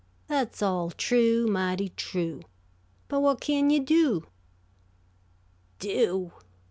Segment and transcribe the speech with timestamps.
[0.25, 2.41] "That's all true, mighty true.
[3.07, 4.25] But what kin you do?"
[5.77, 6.33] "Do?